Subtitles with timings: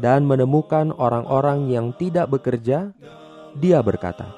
[0.00, 2.90] dan menemukan orang-orang yang tidak bekerja,
[3.58, 4.30] dia berkata,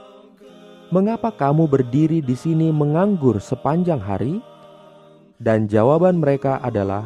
[0.90, 4.42] "Mengapa kamu berdiri di sini menganggur sepanjang hari?"
[5.36, 7.04] Dan jawaban mereka adalah,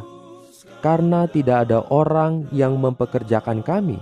[0.79, 3.99] "Karena tidak ada orang yang mempekerjakan kami."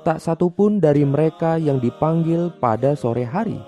[0.00, 3.60] Tak satu pun dari mereka yang dipanggil pada sore hari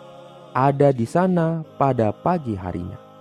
[0.53, 3.12] ada di sana pada pagi harinya.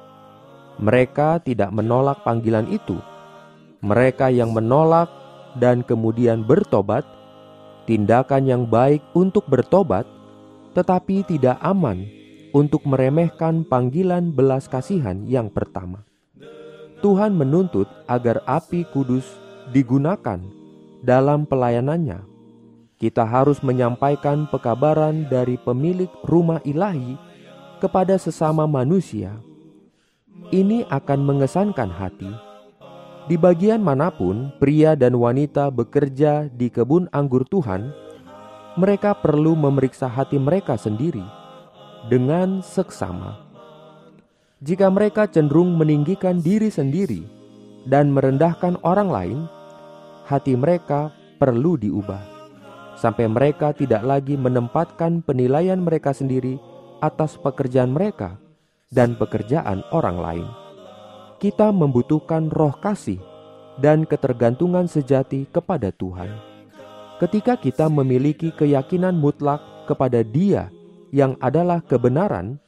[0.81, 2.97] Mereka tidak menolak panggilan itu.
[3.85, 5.13] Mereka yang menolak
[5.61, 7.05] dan kemudian bertobat,
[7.85, 10.09] tindakan yang baik untuk bertobat,
[10.73, 12.09] tetapi tidak aman
[12.49, 16.01] untuk meremehkan panggilan belas kasihan yang pertama.
[17.05, 19.25] Tuhan menuntut agar api kudus
[19.69, 20.41] digunakan
[21.05, 22.25] dalam pelayanannya.
[22.97, 27.17] Kita harus menyampaikan pekabaran dari pemilik rumah ilahi
[27.81, 29.41] kepada sesama manusia
[30.51, 32.31] ini akan mengesankan hati.
[33.29, 37.93] Di bagian mana pun pria dan wanita bekerja di kebun anggur Tuhan,
[38.75, 41.23] mereka perlu memeriksa hati mereka sendiri
[42.11, 43.39] dengan seksama.
[44.61, 47.25] Jika mereka cenderung meninggikan diri sendiri
[47.87, 49.39] dan merendahkan orang lain,
[50.27, 52.31] hati mereka perlu diubah
[53.01, 56.61] sampai mereka tidak lagi menempatkan penilaian mereka sendiri
[57.01, 58.37] atas pekerjaan mereka
[58.91, 60.47] dan pekerjaan orang lain.
[61.39, 63.17] Kita membutuhkan roh kasih
[63.79, 66.29] dan ketergantungan sejati kepada Tuhan.
[67.17, 70.69] Ketika kita memiliki keyakinan mutlak kepada Dia
[71.09, 72.59] yang adalah kebenaran,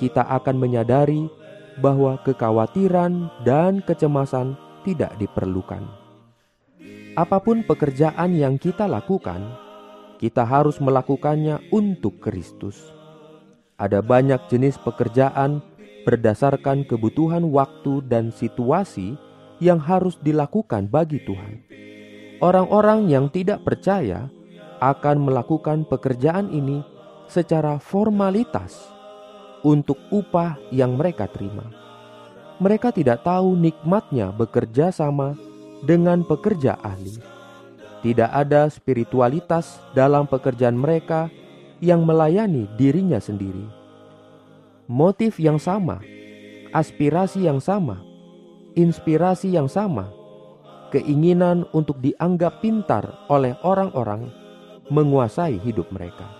[0.00, 1.30] kita akan menyadari
[1.78, 5.84] bahwa kekhawatiran dan kecemasan tidak diperlukan.
[7.14, 9.44] Apa pun pekerjaan yang kita lakukan,
[10.16, 13.01] kita harus melakukannya untuk Kristus
[13.82, 15.58] ada banyak jenis pekerjaan
[16.06, 19.18] berdasarkan kebutuhan waktu dan situasi
[19.58, 21.66] yang harus dilakukan bagi Tuhan.
[22.38, 24.30] Orang-orang yang tidak percaya
[24.78, 26.82] akan melakukan pekerjaan ini
[27.26, 28.78] secara formalitas
[29.62, 31.66] untuk upah yang mereka terima.
[32.62, 35.34] Mereka tidak tahu nikmatnya bekerja sama
[35.82, 37.18] dengan pekerja ahli.
[38.02, 41.30] Tidak ada spiritualitas dalam pekerjaan mereka
[41.82, 43.66] yang melayani dirinya sendiri.
[44.86, 45.98] Motif yang sama,
[46.70, 47.98] aspirasi yang sama,
[48.78, 50.14] inspirasi yang sama,
[50.94, 54.30] keinginan untuk dianggap pintar oleh orang-orang
[54.94, 56.30] menguasai hidup mereka.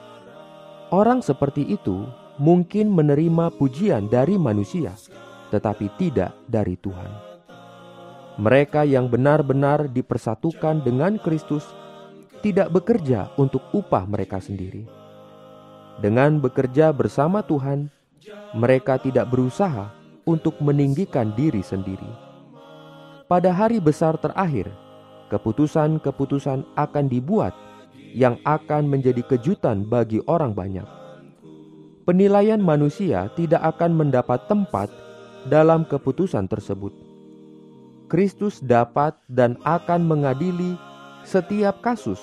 [0.95, 2.07] Orang seperti itu
[2.39, 4.95] mungkin menerima pujian dari manusia,
[5.51, 7.11] tetapi tidak dari Tuhan.
[8.39, 11.67] Mereka yang benar-benar dipersatukan dengan Kristus
[12.47, 15.02] tidak bekerja untuk upah mereka sendiri
[16.01, 17.93] dengan bekerja bersama Tuhan,
[18.57, 19.93] mereka tidak berusaha
[20.25, 22.09] untuk meninggikan diri sendiri.
[23.27, 24.71] Pada hari besar terakhir,
[25.33, 27.57] keputusan-keputusan akan dibuat
[28.13, 30.85] yang akan menjadi kejutan bagi orang banyak.
[32.05, 34.93] Penilaian manusia tidak akan mendapat tempat
[35.49, 36.93] dalam keputusan tersebut.
[38.13, 40.77] Kristus dapat dan akan mengadili
[41.25, 42.21] setiap kasus,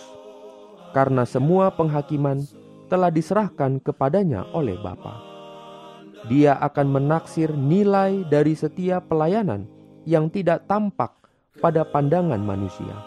[0.93, 2.45] karena semua penghakiman
[2.89, 5.21] telah diserahkan kepadanya oleh Bapa.
[6.27, 9.69] Dia akan menaksir nilai dari setiap pelayanan
[10.03, 11.15] yang tidak tampak
[11.63, 12.97] pada pandangan manusia.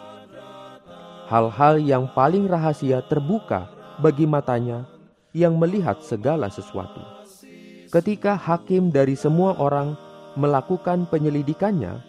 [1.32, 3.64] hal-hal yang paling rahasia terbuka
[4.04, 4.84] bagi matanya
[5.32, 7.00] yang melihat segala sesuatu.
[7.88, 9.96] Ketika hakim dari semua orang
[10.36, 12.04] melakukan penyelidikannya,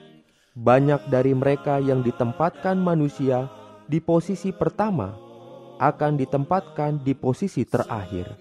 [0.60, 3.48] banyak dari mereka yang ditempatkan manusia
[3.88, 5.16] di posisi pertama
[5.78, 8.34] akan ditempatkan di posisi terakhir,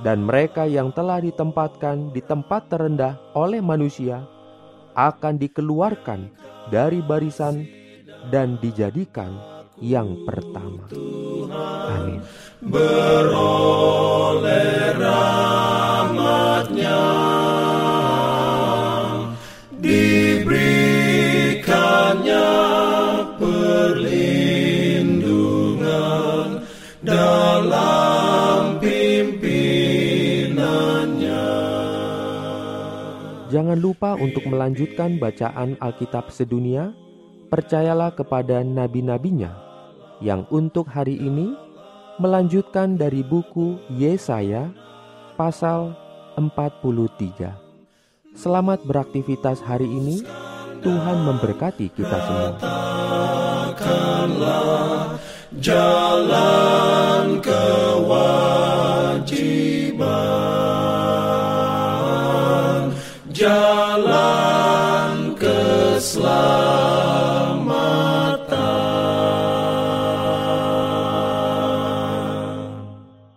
[0.00, 4.24] dan mereka yang telah ditempatkan di tempat terendah oleh manusia
[4.96, 6.32] akan dikeluarkan
[6.68, 7.64] dari barisan
[8.28, 9.32] dan dijadikan
[9.80, 10.84] yang pertama.
[11.88, 12.20] Amin.
[33.60, 36.96] Jangan lupa untuk melanjutkan bacaan Alkitab sedunia.
[37.52, 39.52] Percayalah kepada nabi-nabinya
[40.24, 41.52] yang untuk hari ini
[42.16, 44.72] melanjutkan dari buku Yesaya
[45.36, 45.92] pasal
[46.40, 48.32] 43.
[48.32, 50.24] Selamat beraktivitas hari ini.
[50.80, 52.56] Tuhan memberkati kita semua.
[55.60, 59.20] Jalan kewajiban,
[63.40, 66.59] jalan keselamatan.